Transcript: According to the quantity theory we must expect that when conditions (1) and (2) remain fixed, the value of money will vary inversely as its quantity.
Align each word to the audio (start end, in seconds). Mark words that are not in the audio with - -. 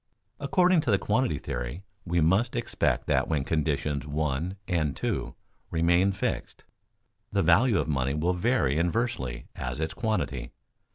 According 0.39 0.81
to 0.81 0.89
the 0.89 0.97
quantity 0.97 1.37
theory 1.37 1.83
we 2.07 2.21
must 2.21 2.55
expect 2.55 3.05
that 3.05 3.27
when 3.27 3.43
conditions 3.43 4.07
(1) 4.07 4.55
and 4.67 4.95
(2) 4.95 5.35
remain 5.69 6.11
fixed, 6.11 6.65
the 7.31 7.43
value 7.43 7.77
of 7.77 7.87
money 7.87 8.15
will 8.15 8.33
vary 8.33 8.79
inversely 8.79 9.45
as 9.55 9.79
its 9.79 9.93
quantity. 9.93 10.53